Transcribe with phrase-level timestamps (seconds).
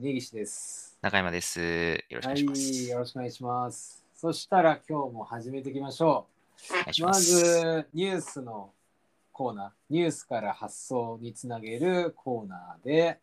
[0.00, 0.96] 根岸です。
[1.02, 1.60] 中山です。
[2.08, 2.90] よろしくおはい、願いします。
[2.90, 4.04] よろしくお願いします。
[4.14, 6.28] そしたら今日も始めていきましょ
[6.70, 7.02] う。
[7.02, 7.24] まます。
[7.24, 8.70] ず、ニュースの
[9.32, 13.18] コーナー、ニュースから発想につなげるコーナーで、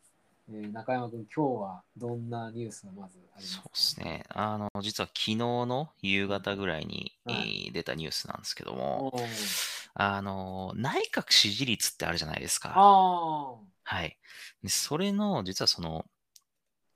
[0.52, 3.62] えー中山君、今日はどんなニュースがまずありますか？
[3.64, 4.24] そうですね。
[4.28, 9.14] あの、実は昨日の夕方ぐらいに、はいえー出たニュースなんですけども、
[9.94, 12.74] あの、内閣支持率ってあるじゃないですか。
[12.76, 13.54] あ
[13.88, 14.18] はい。
[14.62, 16.06] でそれの、実はその、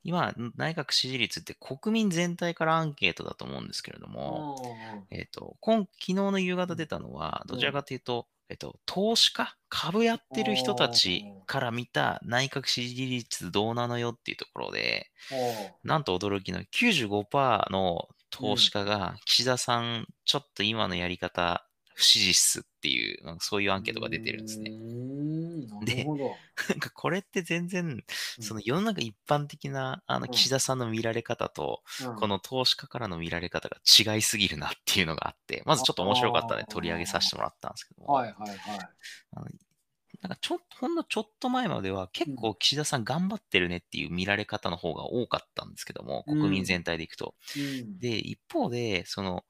[0.03, 15.11] 今、内閣支持率って国民全体からアンケートだと思うんですけれどーも、あえっ、と、今、昨日の夕方出たのは、どちらかというと、えっと、投資家、株やってる人たちから見た内閣支持率どうなのよっていうところで、
[15.83, 21.68] なんと驚きの95%の投資家が岸田さん、ちょっと今のやり方
[21.99, 24.71] 不支持っすっていう、そういうアンケートが出てるんですね。
[24.71, 28.03] うーんなんかこれって全然、うん。
[28.41, 30.31] その世の中一般的なあのうん。
[30.31, 32.15] 岸田さんの見られ方と、うん。
[32.15, 38.57] この投資家からの見られ方が違いすぎるなっていうのがあって、まずちょっと面白かったので取り上げさせてもらったんですけども、はいはいはい。
[39.33, 39.45] あの
[40.21, 47.35] なんかちょっと、ほんのちょっと前までは結構岸田さん頑張ってるねっていう見られ方の方が多かったんですけども、国民全体でいくと。
[47.55, 47.99] うん。
[47.99, 49.45] で、一方で、その、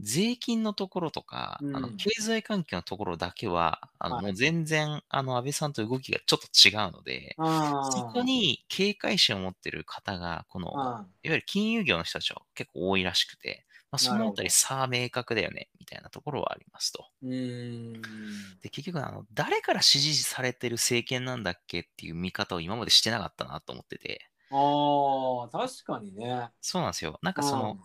[0.00, 1.72] 税金のところとか、うん。
[1.72, 4.22] あの経済環境のところだけは、あのはい。
[4.22, 7.38] もう全然、あの、安倍さんと動きがちょっと違うので、
[7.80, 10.78] そこに警戒心を持ってる方が、この、い。
[10.78, 17.06] わあゆる金融業の人たちは結構多いらしくて、まあ、そのあたりなるほど差は明確だよね、みたいなところはありますと。
[18.62, 26.50] で、結局、あの、誰から支持されてる政権なんだっけっていう見方を今までしてなかったなと思ってて、ああ、確かにね。
[26.60, 27.18] そうなんですよ。
[27.22, 27.78] なんかその、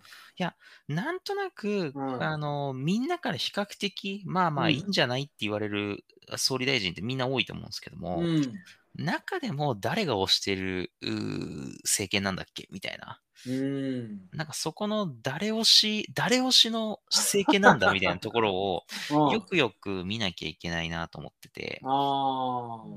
[0.88, 6.06] なんとなく、うんあの、みんなから比較的、まあまあうんいいんじゃないって言われる
[6.38, 8.44] 総理大臣ってみんな多いと思うんですけども、うん。
[8.44, 8.64] うん。
[8.96, 11.12] 中でも誰が推してるうー
[11.84, 13.23] 政権なんだっけみたいな。
[13.46, 14.30] うん。
[14.32, 18.84] なんかそこの誰推し、誰推しの政権なんだみたいなところを
[19.34, 21.88] よくよく見なきゃいけないなと思ってて。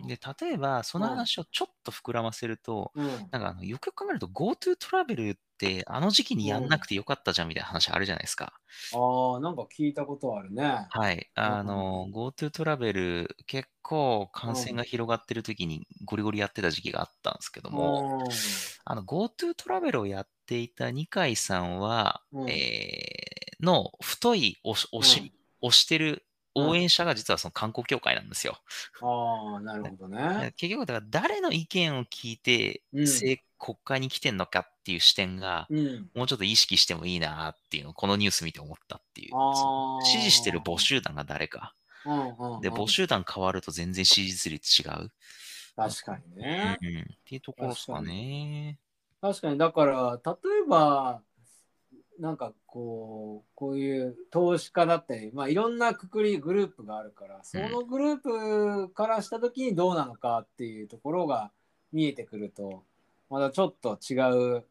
[0.06, 3.06] で、例えばその話をちょっと膨らませると、うん。
[3.30, 5.40] なんかあのよくよく考えると GoTo トラベルって
[5.86, 8.52] あの時期にやんなくてよかったじゃんみたいな話あるじゃないですか。
[8.94, 10.86] ああ、なんか聞いたことあるね。
[10.90, 11.30] はい。
[11.34, 18.30] あの、GoTo トラベル結構感染が広がってる時にゴリゴリやってた時期があったんですけども、う
[18.84, 28.58] あの GoTo トラベルをやっていた二階さんは、うんえーの太い押し押し、押してる応援者が実はその観光協会なんですよ。
[29.02, 29.06] ん。
[29.06, 30.52] ああ、なるほどね。
[30.56, 36.10] 結局、だから誰の意見を聞いて、うん政国会に来てんのかっていう視点が、うん。
[36.14, 39.30] もうちょっと意識してもいいなっていうのをこのニュース見て思ったっていう。
[40.04, 40.78] 支持してる募。
[40.78, 41.74] 集団が誰か。
[42.04, 42.60] うんうん。
[42.60, 42.86] で、募。
[42.86, 45.10] 集団変わると全然支持率違う。
[45.74, 46.78] 確かにね。
[46.80, 48.78] うん、っていうところですかね。
[49.20, 50.32] 確かに、だから、例
[50.64, 51.22] えば、
[52.18, 61.52] なんかこう、こういう投資家だったり、まあいろんなくくり、グループがあるから、そのグループからしたときにどうなのかっていうところが
[61.92, 62.84] 見えてくると、
[63.30, 64.64] またちょっと違う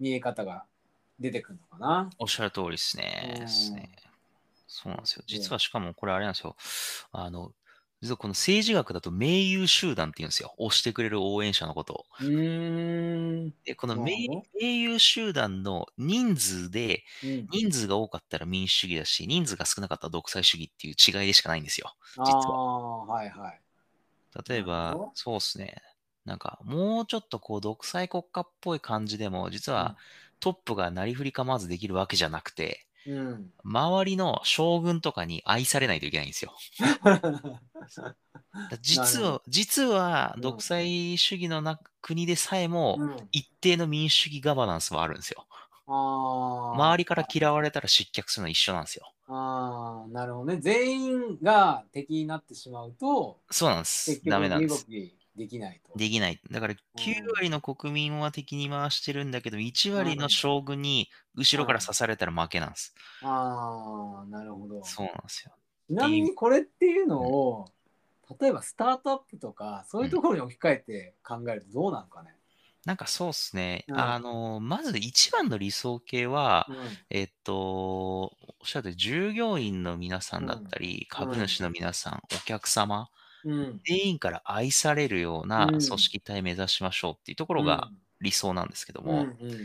[0.00, 0.64] 見え方が
[1.18, 2.10] 出てくるのかな。
[2.18, 3.34] おっしゃる通りですね。
[3.34, 3.90] うんですね
[4.66, 5.24] そうなんですよ。
[5.26, 6.56] 実はしかもこれあれなんですよ。
[7.12, 7.52] あの、
[8.00, 10.54] 実はこの政治学だと盟友集団って言うんですよ。
[10.58, 12.04] 押してくれる応援者のことを。
[13.64, 14.14] で、この盟
[14.58, 21.94] 友集団の人数で、うん、人数が多かったら民主主義だし、人数が少なかったら独裁主義っていう違いでしかないんですよ。
[22.16, 23.60] あ実はあ、はいはい。
[24.48, 25.76] 例えばそうですね。
[26.24, 29.96] なんか、もうちょっとこう、独裁国家っぽい感じでも、実は
[30.40, 33.50] トップがなりふり構わずできるわけじゃなくて、うん。
[33.64, 36.52] 周りの将軍とかに愛されないといけないんですよ。
[38.80, 45.46] 実は、実はうん独裁主義のな国でさえも、うん、一定の民主主義ガバナンスはあるんですよ。
[45.86, 46.74] ああ。
[46.74, 49.12] 周りから嫌われたら失脚するのは一緒なんですよ。
[49.28, 50.60] ああ、なるほどね。
[50.60, 54.86] 全員が敵になってしまうと、そうなんですダメなんです。
[55.34, 55.98] きできないと。
[55.98, 56.40] できない。
[56.50, 56.78] だから9
[57.34, 62.94] 割の国民は敵に回してるんだけど、1割の将軍に後ろから刺されたら負けなんです。
[63.22, 64.84] ああ、なるほど。
[64.84, 65.52] そうなんですよ。
[65.88, 67.66] ちなみにこれっていうのを、
[68.40, 72.30] 例えばスタートアップとか、そういうところに置き換えて考えるとどうなのかね？
[72.84, 73.84] なんかそうっすね。
[73.88, 76.76] うんあの、まず一番の理想形は、うん
[77.10, 78.30] えっと、お
[78.64, 83.08] っしゃるとおり従業員の皆さんだったり、株主の皆さん、お客様、
[83.44, 83.80] うん。
[83.84, 87.90] 全員から愛されるようなうん組織体目指しましょうっていうところが
[88.20, 89.58] 理想なんですけどうん、も、うんうん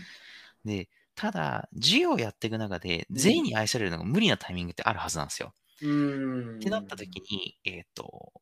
[0.65, 5.53] で、ただ、事業をやっていく中で、うん全員に愛されるのが無理なタイミングってあるはずなんですよ。
[5.81, 6.55] うん。
[6.57, 8.33] ってなった時に、えっ、と、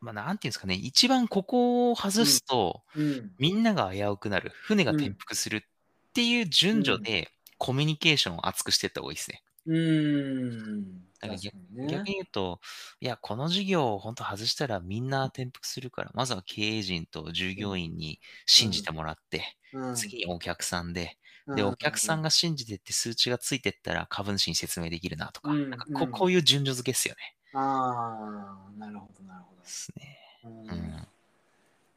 [0.00, 3.32] まあ、なんていうんですかね、一番ここを外すと、うん。
[3.38, 9.42] みんなが危うくなる、船が転覆するっていう順序で、コミュニケーションを厚くしていった方がいいですね。
[9.66, 11.06] うーん。
[11.20, 11.86] だから確かにね。
[11.88, 12.60] 逆に言うと、
[13.00, 27.36] いや、この事業を本当外したらみんな転覆するから、まずは経営陣と従業員に信じてもらって、うん、次にお客さんで、うんで、お客さんが信じてって数値がついてったら株主に説明できるなとか、うんなんかうんここういう順序付けですよね。
[27.54, 30.18] ああ、なるほど、なるほですね。
[30.42, 30.50] ど。
[30.50, 31.08] うんうん。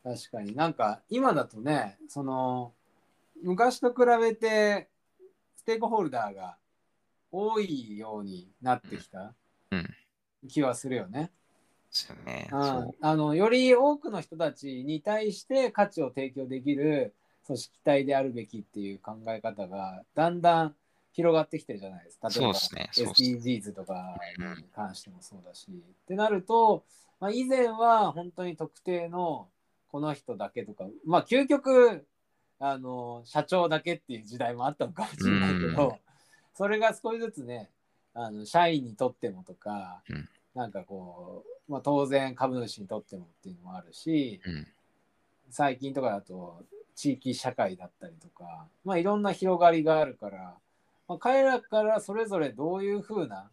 [0.04, 2.74] 確かになんか今だとねその
[3.44, 4.89] 昔と比べて
[5.56, 6.57] ステークホルダーが
[7.31, 9.33] 多いようになってきた
[9.71, 9.85] うん。
[10.47, 11.31] 気はするよね。
[11.89, 12.95] ですよ。
[13.01, 17.13] あのより多くの人たちに対して価値を提供できる
[17.45, 20.75] 組織体であるべきっていう考え方がだんだん
[21.11, 22.29] 広がってきてるじゃないですか。
[22.29, 24.15] 例えば SDGs とか
[24.57, 25.67] に関してもそうだし。
[25.69, 26.85] ってなると、
[27.19, 29.49] まあ、以前は本当に特定の
[29.91, 32.05] この人だけとか、まあ究極
[32.59, 35.97] あの社長だけっていう時代もあったのかもしれないけうんど、
[36.54, 37.69] それが少しずつね
[38.13, 44.68] あの社員にとってもとか、うんなんかこう、まあ、当然株主にとってもっていうのもあるしうん。
[45.51, 46.63] 最近とかだと
[46.96, 50.56] 地域社会だったりとか、まあ、いろんな広がりがあるから、
[51.07, 53.50] まあ、彼らからそれぞれどういうふうな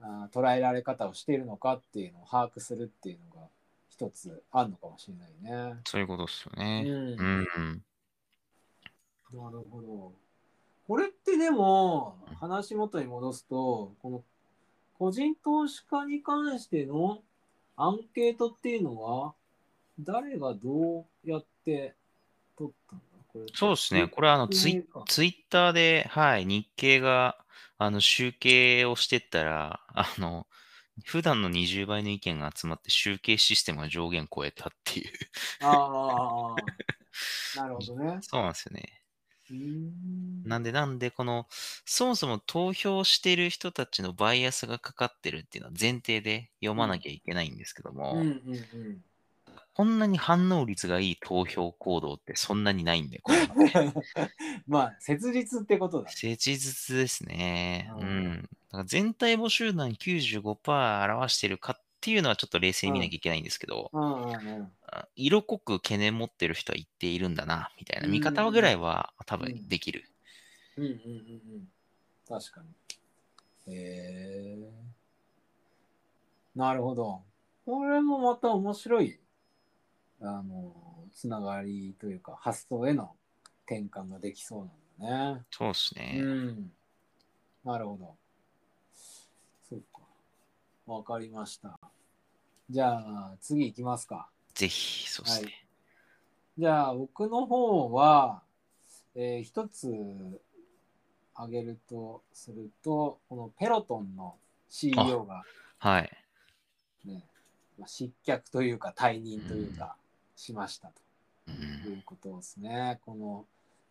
[0.00, 3.48] あー捉えられ方をしているのかっていうのを把握するっていうのが
[3.88, 5.80] 一つあるのかもしれないね。
[5.86, 6.82] そういうことですようね。
[6.82, 7.82] んうん。
[9.32, 10.12] なるほど。
[10.86, 14.22] これってでも話元に戻すとこの
[14.98, 17.18] 個人投資家に関しての
[17.76, 19.34] アンケートっていうのは
[20.00, 21.94] 誰がどうやって
[22.56, 23.04] 取ったんだ？
[23.32, 24.08] これそうですね。
[24.08, 27.36] これはあのツイかツイッターで、はい、日経が
[27.78, 30.46] あの集計をしてったら、あの、
[31.04, 35.10] 普段の20倍の意見が集まって集計システムが上限超えたっていう。
[35.60, 38.18] ああ、なるほどね。
[38.24, 39.02] そうなんですよね。
[39.50, 41.46] なんで、なんで、この、
[41.84, 49.04] そもそも投票してる人たちのバイアスがかかってるっていうのは前提で読まなきゃいけないんですけども、うんうんうん。
[49.74, 53.38] こんなに反応率がいい投票行動ってそんなにないんで、これ
[54.66, 56.08] ま あ、切実ってことだ。
[56.08, 57.90] 切実ですね。
[57.96, 58.42] ううんん。
[58.42, 64.62] だから全体募集団95%表してるかっていうのはちょっと冷静に見なきゃいけないんですけど、うんうんうん。
[64.62, 64.70] あ
[65.14, 70.04] 色濃く懸念持ってる人は言っているんだな、みたいな見方ぐらいは多分できる。
[70.76, 70.94] うんうんうんう
[71.58, 71.68] ん。
[72.28, 72.62] 確か
[73.66, 73.74] に。
[73.74, 74.86] へえ
[76.54, 77.22] なるほど。
[77.66, 79.18] これもまた面白い、
[80.20, 80.72] あの、
[81.14, 83.14] つながりというか、発想への
[83.66, 85.44] 転換ができそうなんだね。
[85.50, 86.20] そうですうね。
[86.20, 86.72] ん。
[87.64, 88.16] なるほど。
[89.68, 90.00] そうか。
[90.86, 91.78] わかりました。
[92.70, 94.30] じゃあ、次行きますか。
[94.56, 95.66] ぜひ、そうですね。
[96.58, 98.42] じゃあ、僕の方は、
[99.14, 99.94] えー一つ
[101.34, 104.36] 挙げるとすると、このペロトンの
[104.70, 105.44] CEO が、
[105.78, 106.10] はい。
[107.04, 107.22] ね、
[107.78, 109.96] まあ失脚というか退任というか、
[110.34, 110.92] しましたう
[111.82, 112.98] というんことですね。
[113.04, 113.44] この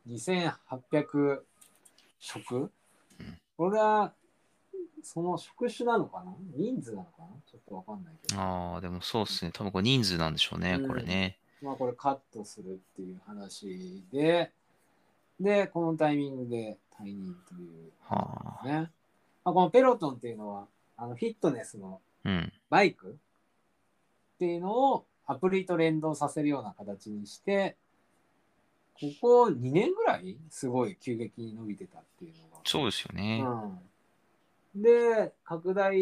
[0.08, 1.44] 2800
[2.20, 4.14] 職うんこれは、
[5.06, 6.34] その職種なのかな？
[6.56, 7.28] 人数なのかな？
[7.50, 8.42] ちょっとわかんないけど。
[8.42, 9.52] ああ、でもそうですね。
[9.54, 11.38] 多分これ人数なんでしょうね、うんこれね。
[11.62, 14.52] まあこれカットするっていう話で、
[15.40, 18.68] で、このタイミングで退任というはあ。
[18.68, 18.90] ね。
[19.44, 22.52] まあ、このペロトンっていうのは、あのフィットネスのうん。
[22.70, 27.78] バイクっていうのをアプリと連動させるような形にして、
[28.96, 32.62] ここ2年ぐらいすごい急激に伸びてたっていうのが。
[32.64, 33.44] そうですよね。
[33.46, 33.80] うん、
[34.76, 35.94] で、拡大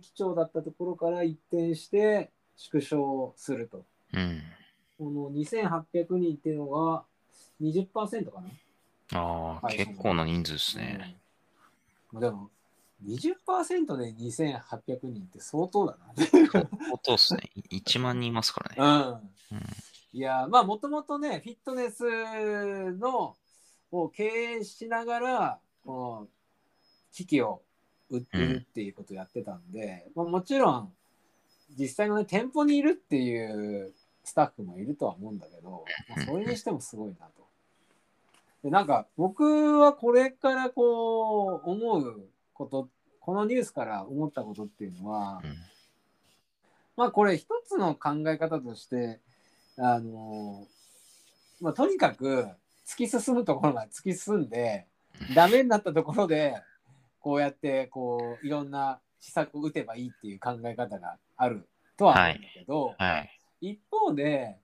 [0.00, 3.84] 基調だったところから一転して縮小すると。
[4.14, 4.42] うん。
[4.98, 7.04] この2800人っていうのが
[7.60, 9.18] 20%かな。
[9.18, 11.16] ああ、はい結構な人数ですね。
[12.12, 12.50] うん、でも、
[13.04, 16.68] 20%で2800人って相当だ相
[17.02, 17.50] 当ですね。
[17.70, 18.76] 1万人いますからね。
[18.78, 19.20] な。
[19.50, 19.58] うん。
[19.58, 19.62] うん
[20.14, 22.04] いや、まあ、もともとね、フィットネス
[22.92, 23.34] の
[23.90, 26.28] を経営しながら、この
[27.12, 27.62] 機器を
[28.16, 30.92] 売ってるっていうことをやってたんで、まあ、もちろん、
[31.78, 33.92] 実際のね、店舗にいるっていう
[34.24, 37.46] スタッフもいるとは思うんだけど、まあ、それにしてもすごいなと。
[38.62, 42.88] で、なんか、僕はこれからこう、思うこと、
[43.20, 45.54] このニュースから思ったことっていうのは、うん。
[46.96, 49.20] まあこれ一つの考え方として、
[49.78, 50.66] あの
[51.60, 52.48] まあとにかく
[52.86, 54.86] 突き進むところが突き進んで、
[55.34, 56.54] ダメになったところで、
[57.22, 63.38] こうやってこういろんな施策を打てばいいっていう考え方があるとはあるんだけど、はい。
[63.60, 64.58] 一方で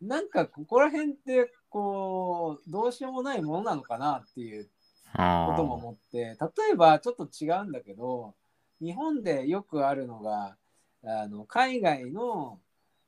[0.00, 4.68] なんかここら辺ってこうどうしようもないものなのかなっていう
[5.12, 8.34] あことも思って例えばちょっと違うんだけど
[8.80, 10.56] 日本でよくあるのが
[11.04, 12.60] あの海外の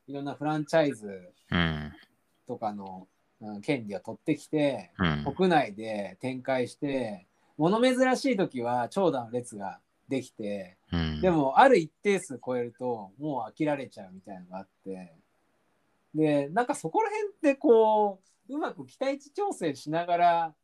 [0.08, 1.32] いろんなフランチャイズ。
[2.46, 5.34] とかの、うん権利を取ってきてうん。
[5.34, 7.26] 国内で展開して
[7.56, 15.12] 物珍しい時は長蛇の列ができてうん、で、もある一定数超えるともう飽きられちゃうみたいなのがあって
[16.14, 20.54] でなんかそこら辺ってこううまく期待値調整しながら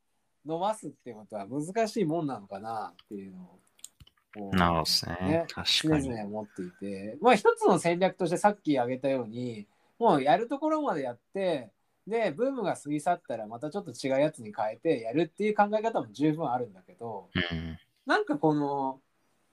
[0.47, 5.45] 伸ばすっていうことは難しいもんなのかなっていうのをなるほどですね。
[5.49, 6.09] 確常かに。
[6.11, 9.67] 々思っていてまあ一つの戦略としてさっき挙げたように
[9.99, 11.71] もうやるところまでやって
[12.11, 17.79] でブームが過ぎ去ったらまたちょっと違うやつに変えてやるっていう考え方も十分あるんだけどうん。
[18.07, 19.01] なんかこの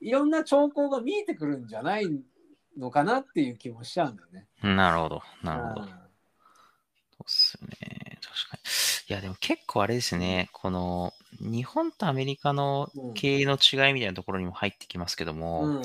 [0.01, 2.07] いろんな兆候が見えてくるんじゃない
[2.77, 4.47] のかなっていう気もしちゃうんだよね。
[4.61, 5.21] なるほど。
[5.43, 5.81] なるほど。
[5.81, 5.89] うん
[7.17, 8.19] そうっすよね。
[8.21, 8.61] 確かに。
[9.09, 10.49] いや、でも結構あれですね。
[10.53, 15.81] この、日本とアメリカのうん経営の違いみたいなところにも入ってきますけども、うん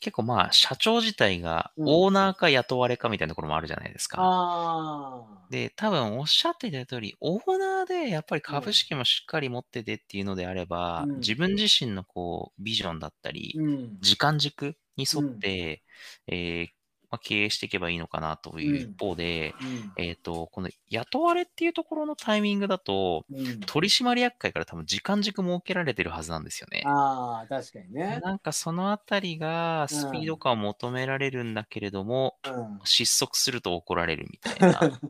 [0.00, 4.22] 結構まあ、社長自体がうんオーナーか雇われかみたいなところもあるじゃないですか。
[4.22, 5.46] ああ。
[5.48, 13.98] で、多分おっしゃっていただいた通り、オーナーでやっぱり株式もしっかり持っててっていうのであれば、うん自分自身のこう、ビジョンだったり、うん。
[14.00, 15.84] 時間軸に沿って、
[16.26, 16.75] えー
[17.16, 20.04] まあ、経営していけばいいのかなという一方で、うん。
[20.04, 23.60] えっ、と、この雇われっていうところのタイミングだと、うん。
[23.60, 26.82] 取締役会から多分時間軸設けられてるはずなんですよね。
[26.84, 28.20] ああ、確かにね。
[28.22, 32.80] なんかそのあたりがスピード感を求められるんだけれども、うん。
[32.84, 34.80] 失速すると怒られるみたいな。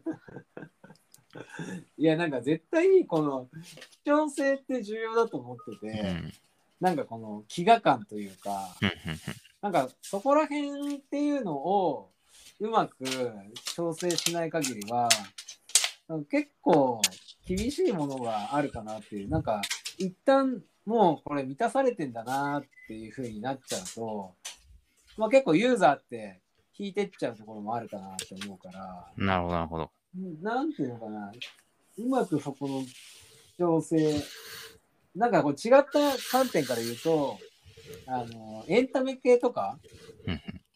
[1.98, 3.48] いや、なんか絶対この
[4.04, 6.32] 貴重性って重要だと思ってて、うん。
[6.80, 8.76] なんかこの飢餓感というか、
[9.66, 12.12] なんかそこら辺っていうのを
[12.60, 13.04] うまく
[13.74, 15.08] 調整しない限りは、
[16.30, 17.02] 結構
[17.44, 19.62] 厳しいものがあるかなっていう、なんか
[19.98, 24.34] 一旦もうこれ満たされてんだなっていう風になっちゃうと、
[25.16, 26.40] まあ結構ユーザーって
[26.78, 29.90] 引いてっちゃうところもあるかなって思うから、うんなるほど、なるほど。
[30.42, 31.32] なんていうのかな、
[31.98, 32.84] うまくそこの
[33.58, 34.14] 調整、
[35.16, 37.36] なんかこう違った観点から言うと、
[38.06, 39.78] あの、エンタメ系とか、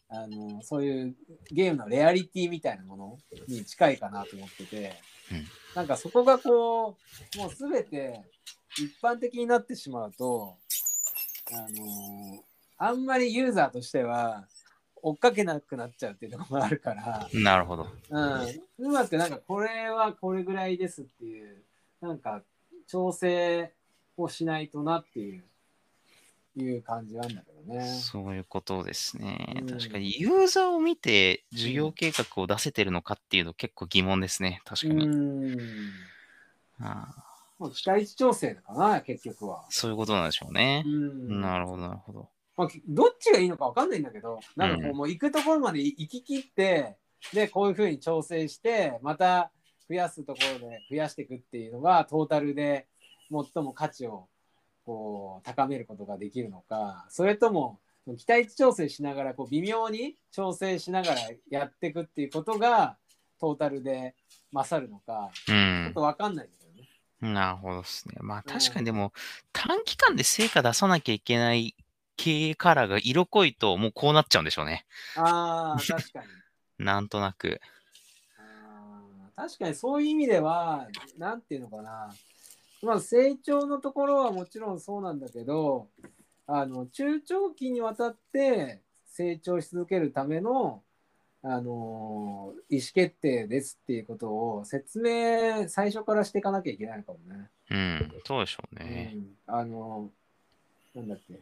[0.09, 1.15] あの、そういう
[1.51, 4.93] ゲームのレアリティみたいなものに近いかなと思ってて、
[5.31, 5.45] うん
[5.75, 6.97] なんかそこがこ
[7.35, 8.21] う、もうすべて
[8.77, 10.57] 一般的になってしまうと、
[11.53, 12.43] あの、
[12.77, 14.45] あんまりユーザーとしては
[15.01, 17.87] 追っかけなくなっちゃうっていうところがあるから、なるほど。
[18.09, 21.63] うん、うまくなんかこれはこれぐらいですっていう
[22.01, 22.41] なんか
[22.87, 23.71] 調整
[24.17, 25.43] をしないとなっていう
[26.55, 27.85] いう感じなんだけどね。
[27.85, 29.55] そういうことですね。
[29.61, 34.61] うん確かに、ユーザーを見て事業計画を出せてるのかっていうの結構疑問ですね。
[34.65, 35.05] 確かに。
[35.07, 35.57] うん。
[36.79, 37.07] あ
[37.73, 39.65] 期待値調整かな結局は。
[39.69, 40.89] そういうことなんでしょうねう。
[40.89, 41.41] ん。
[41.41, 42.29] なるほど、なるほど。
[42.57, 46.97] まあ、きどっちがいいのかわかんないんだけど、なんかこう、うんもう行くところまで行き切って、
[47.33, 49.51] で、こういうふうに調整して、また
[49.87, 52.87] 増やすところで増やしていくっていうのが、トータルで
[53.29, 54.27] 最も価値を
[54.85, 57.79] こう高めることができるのか、それとも、
[58.17, 62.97] 期待値調整しながら、こう微妙に調整しながらやっていくっていうことが、
[63.39, 64.15] トータルで
[64.51, 66.01] 勝るのか、うちょっんと。
[66.01, 66.89] わかんないんだよね。
[67.33, 68.15] なるほどですね。
[68.19, 69.13] まあうん確かにでも、
[69.53, 71.75] 短期間で成果出さなきゃいけない
[72.17, 74.85] 経営カラーが色濃いと、もうこうなっちゃうんでしょうね。
[75.15, 76.27] ああ、確かに。
[76.85, 77.61] なんとなく。
[79.35, 82.13] 確かにそういう意味では、なんていうのかな、
[82.83, 85.87] まあ、成長のところはもちろんそうなんだけど、
[86.47, 90.81] あの中長期にわたって成長し続けるための、
[91.43, 97.49] あのー意思決定ですっていうことを説明最初からしていかなきゃいけないのかもね。
[97.69, 98.11] うん。
[98.25, 99.13] そうでしょうね。
[99.15, 100.09] うん、あの
[100.95, 101.39] なんだっけ。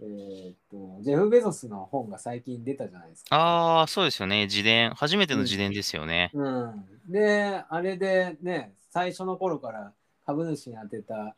[0.00, 3.36] えーっと、ジェフ・ベゾスの本が最近出たじゃないですか。
[3.36, 4.44] ああ、そうですよね。
[4.46, 4.90] 自伝。
[4.94, 6.30] 初めての自伝ですよね。
[6.34, 9.92] うん、であれでね最初の頃から
[10.26, 11.36] 株主に宛てた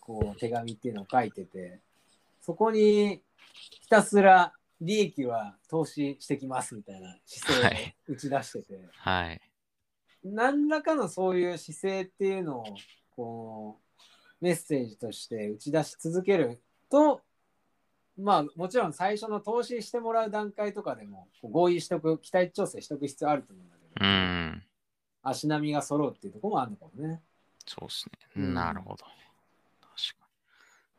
[0.00, 1.80] こう手紙っていうのを書いてて
[2.40, 3.22] そこに
[3.80, 9.40] ひたすら利益は投資してきますみたいな姿勢を打ち出してて、はい。
[10.24, 12.64] 何らかのそういう姿勢っていうのを
[13.14, 13.78] こ
[14.40, 16.60] うメッセージとして打ち出し続ける
[16.90, 17.20] と
[18.18, 24.62] まあもちろん最初の投資してもらう段階とかでも合意しとく期待値調整しとく必要あると思うんだけど、うん。
[25.22, 27.22] 足並みが揃うっていうところもあるのかもね。
[27.66, 28.12] そうですね。
[28.36, 28.96] うんなるほど。
[28.96, 30.34] 確かに。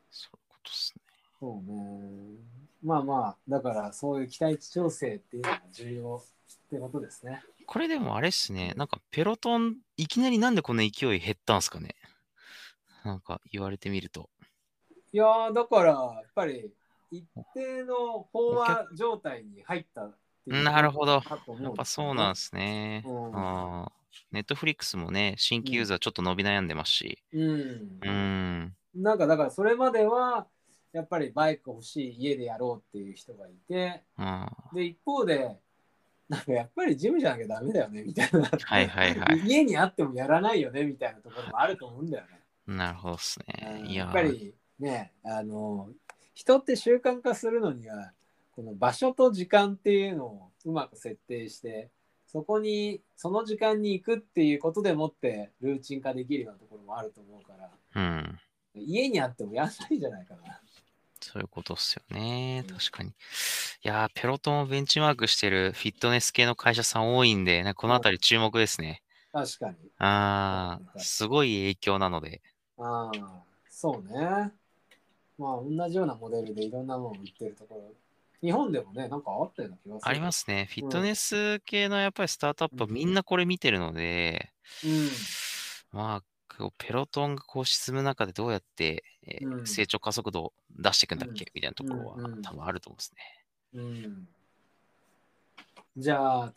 [0.09, 1.01] そういうことですね。
[1.39, 2.55] そうね。
[2.83, 7.43] まあまあ、だからそういう期待値調整っていうのが重要ってことですね。
[7.65, 8.73] これでもあれっすね。
[8.77, 11.95] なんかペロトン、いきなりなんでこんな勢い減ったんすかね。
[13.03, 14.29] なんか言われてみると。
[15.13, 16.71] いやー、だから、やっぱり
[17.11, 21.19] 一定の飽和状態に入ったっていうなるほどや
[21.69, 23.03] っぱそうなんですね。
[23.05, 23.91] うんあ
[24.31, 27.23] ネットフリックスもね、新規ユーザーちょっと伸び悩んでますし。
[27.33, 28.09] うんう。
[28.09, 28.75] ん。
[28.95, 30.47] なんかだからそれまでは
[30.93, 35.57] やっぱりバイク欲しい家でやろうっていう人がいてうんで一方で
[36.29, 39.39] なんかやっぱりジムじゃなきゃダメだよねみたいなはいはいはい。
[39.45, 42.41] 家にあってもやらないよねみたいなところもあると思うんだよね。
[42.65, 43.85] なるほどっすね。
[43.93, 45.91] やっぱりねあの
[46.33, 48.13] 人って習慣化するのには
[48.51, 51.91] この場所と時間っていうのをうまく設定して
[52.35, 58.39] そこにその時間に行くっていうことでもってルーチン化できるようなところもあると思うからうん。
[58.75, 60.59] 家にあってもやんないんじゃないかな。
[61.21, 62.65] そういうことっすよね。
[62.67, 63.11] うん確かに。
[63.11, 63.13] い
[63.83, 69.01] やー、ペロトンをベンチマークしてるフィットネス系の会社さん多いんで、ね、このあたり注目ですね。
[69.31, 69.75] 確かに。
[69.99, 72.41] ああ、すごい影響なので。
[72.77, 74.51] ああ、そうね。
[75.37, 78.04] まあ、同じようなモデルでいろんなものを売ってるところ。
[78.41, 80.09] 日本でもね、なんかあったような気がする。
[80.09, 80.67] ありますね。
[80.69, 84.51] フィットネス系のやっぱりスタートアップはみんなこれ見てるので、
[84.83, 85.09] うん。
[85.91, 86.23] まあ、
[86.77, 93.45] ペロトンがこう沈む中でどうやって、えーうん成長加速度を出していくんだっけ、みたいなところは多分あると思うんですね。
[93.73, 94.27] うん。
[95.97, 96.53] じゃあ、